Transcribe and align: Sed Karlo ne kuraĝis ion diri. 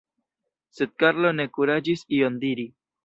Sed 0.77 0.95
Karlo 1.03 1.33
ne 1.41 1.45
kuraĝis 1.59 2.05
ion 2.21 2.41
diri. 2.47 2.67